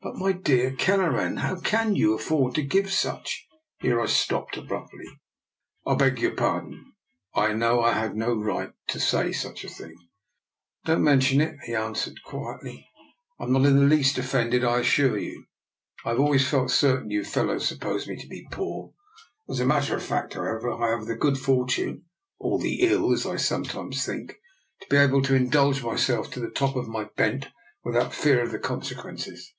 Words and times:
* 0.00 0.02
"But, 0.10 0.16
my 0.16 0.32
dear 0.32 0.70
Kelleran, 0.74 1.40
how 1.40 1.60
can 1.60 1.94
you 1.94 2.14
afford 2.14 2.54
to 2.54 2.62
give 2.62 2.90
such" 2.90 3.46
Here 3.82 4.00
I 4.00 4.06
stopped 4.06 4.56
abruptly." 4.56 5.04
I 5.86 5.94
beg 5.94 6.18
your 6.20 6.34
pardon— 6.34 6.94
I 7.34 7.52
know 7.52 7.82
I 7.82 7.92
had 7.92 8.16
no 8.16 8.32
right 8.34 8.72
to 8.88 8.98
say 8.98 9.30
such 9.30 9.62
a 9.62 9.68
thing."" 9.68 9.94
Don't 10.86 11.04
mention 11.04 11.42
it," 11.42 11.56
he 11.66 11.74
answered 11.74 12.22
quietly." 12.24 12.88
I 13.38 13.44
am 13.44 13.52
not 13.52 13.66
in 13.66 13.76
the 13.76 13.82
least 13.94 14.16
offended, 14.16 14.64
I 14.64 14.78
assure 14.78 15.18
you. 15.18 15.44
I 16.02 16.08
have 16.10 16.18
always 16.20 16.48
felt 16.48 16.70
certain 16.70 17.10
you 17.10 17.22
fellows 17.22 17.68
sup 17.68 17.80
posed 17.80 18.08
me 18.08 18.16
to 18.16 18.26
be 18.26 18.48
poor. 18.50 18.94
As 19.50 19.60
a 19.60 19.66
matter 19.66 19.94
of 19.94 20.02
fact, 20.02 20.32
however, 20.32 20.70
I 20.72 20.96
have 20.96 21.04
the 21.08 21.14
good 21.14 21.36
fortune, 21.36 22.06
or 22.38 22.58
the 22.58 22.80
ill, 22.80 23.12
as 23.12 23.26
I 23.26 23.36
sometimes 23.36 24.06
think, 24.06 24.30
to 24.80 24.86
be 24.88 24.96
able 24.96 25.20
to 25.24 25.34
indulge 25.36 25.84
myself 25.84 26.30
to 26.30 26.40
the 26.40 26.48
top 26.50 26.74
of 26.74 26.88
my 26.88 27.04
bent 27.18 27.48
without 27.84 28.14
fear 28.14 28.40
of 28.42 28.50
the 28.50 28.58
consequences. 28.58 29.52